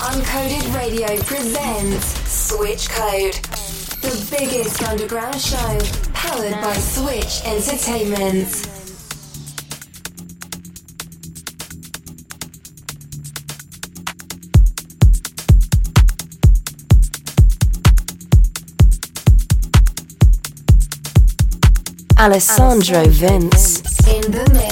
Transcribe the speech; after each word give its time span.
Uncoded 0.00 0.74
Radio 0.76 1.08
presents 1.24 2.06
Switch 2.30 2.88
Code, 2.88 3.34
the 4.00 4.26
biggest 4.30 4.80
underground 4.84 5.40
show 5.40 5.78
powered 6.14 6.52
by 6.52 6.72
Switch 6.74 7.42
Entertainment. 7.44 8.68
Alessandro 22.16 23.04
Vince. 23.08 23.80
In 24.06 24.30
the 24.30 24.48
mix 24.52 24.67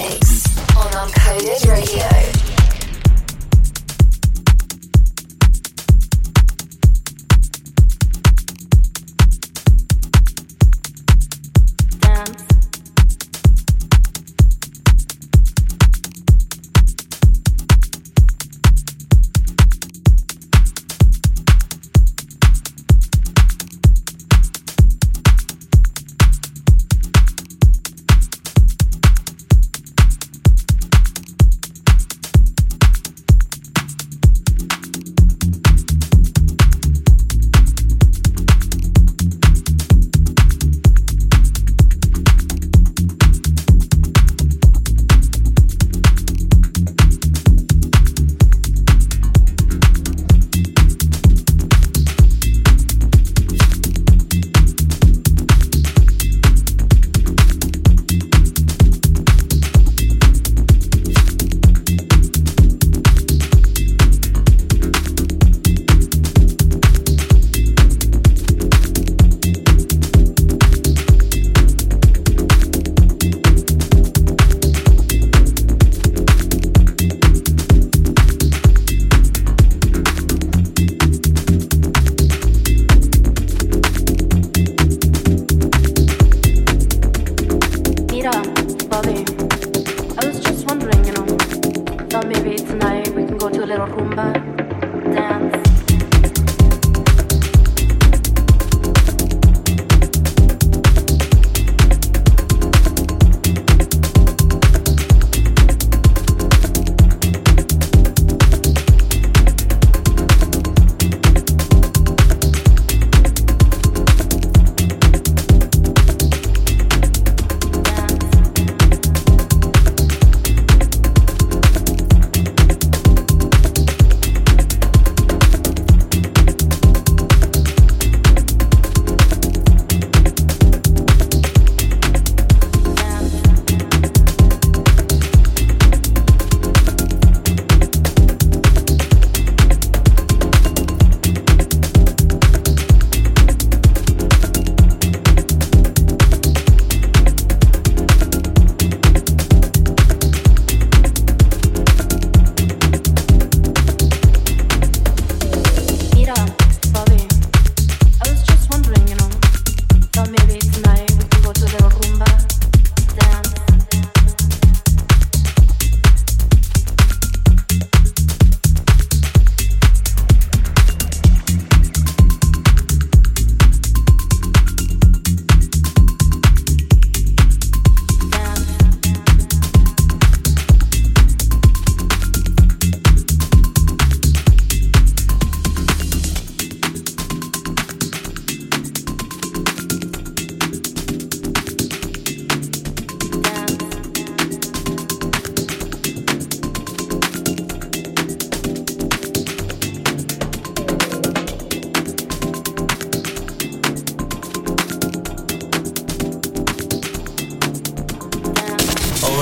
Pedro 93.77 93.94
Rumba. 93.94 94.66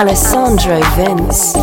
Alessandro 0.00 0.80
Vince. 0.96 1.59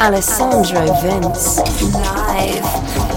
Alessandro 0.00 0.92
Vince. 1.02 1.60
Live. 1.92 3.07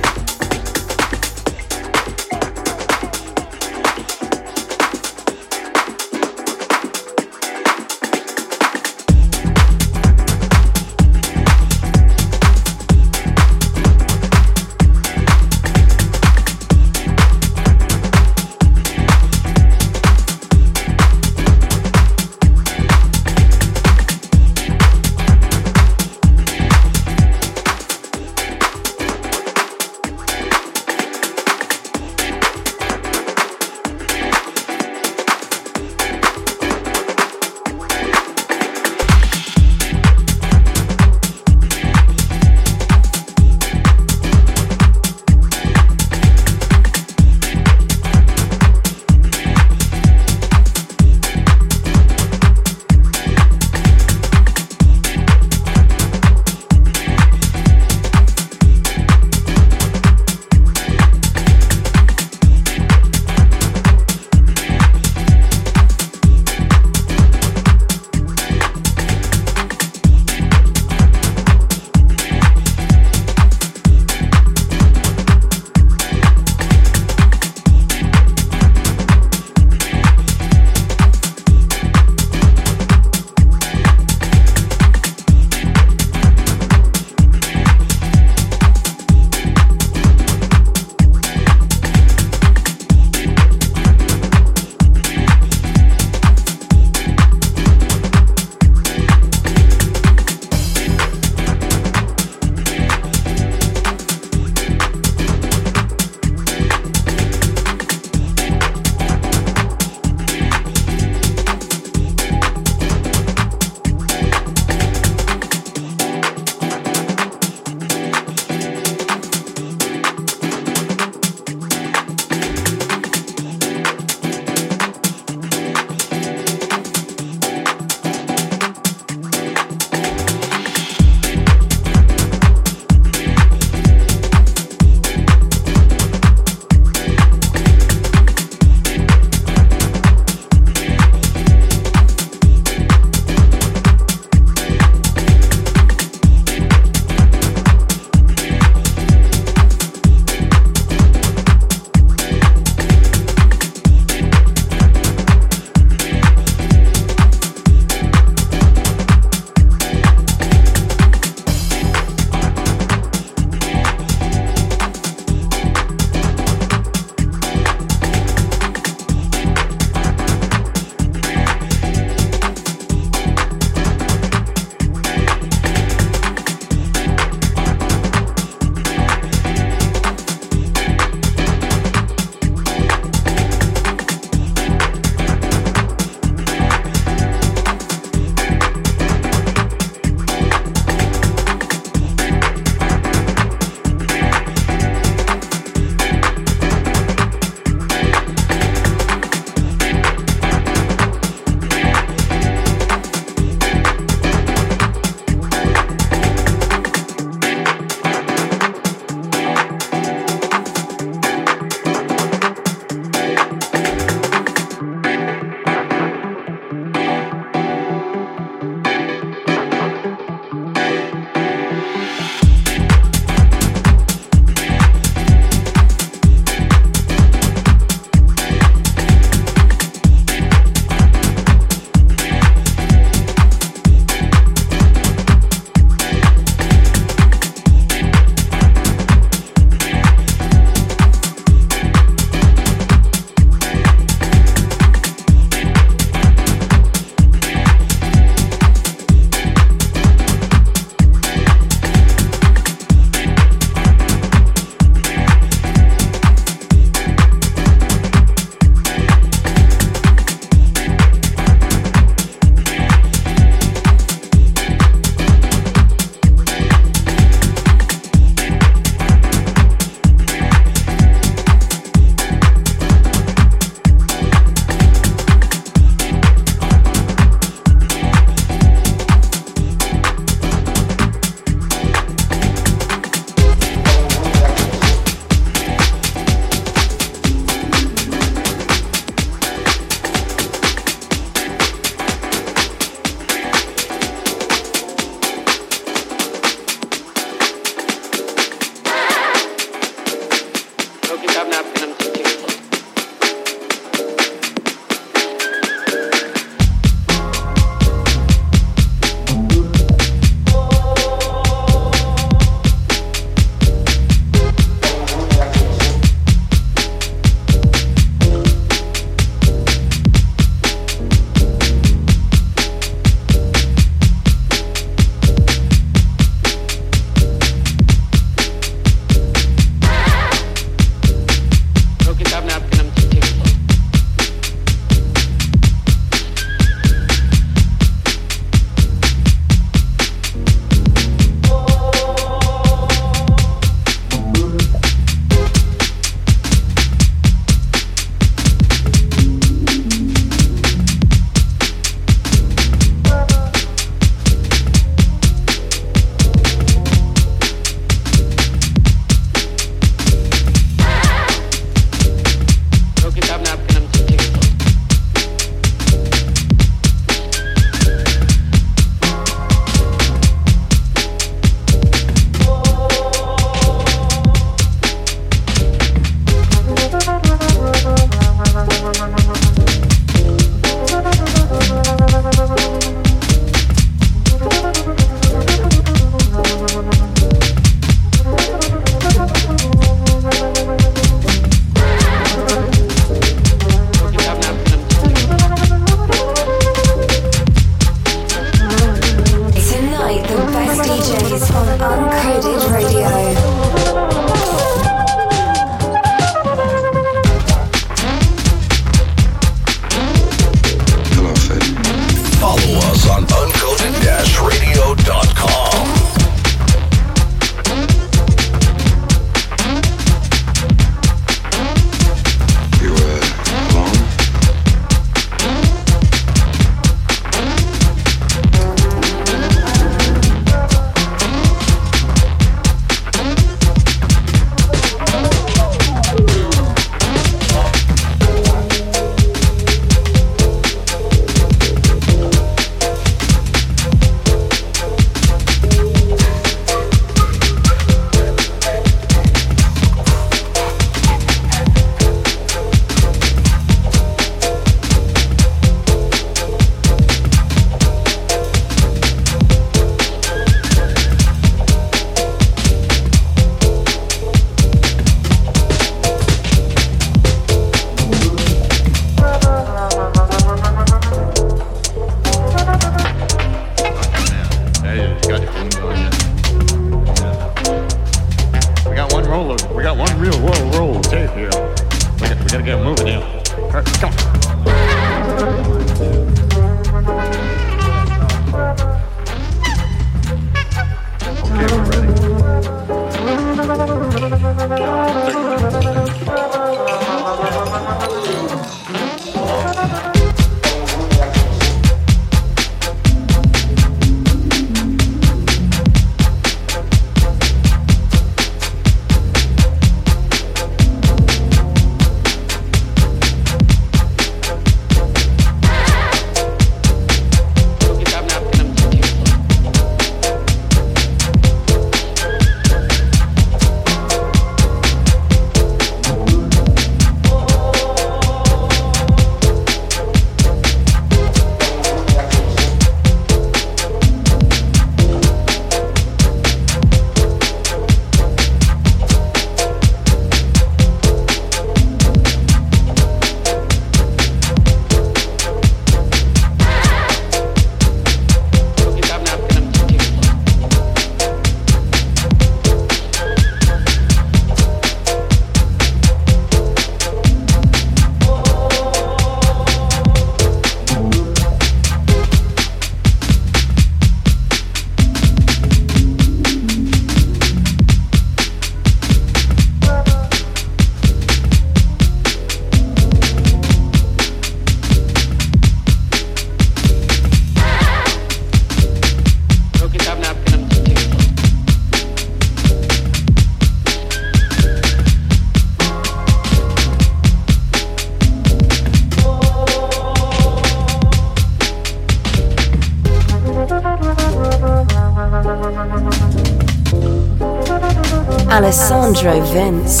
Alessandro 599.53 600.00